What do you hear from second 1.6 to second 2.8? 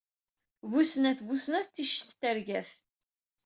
tict treg-at.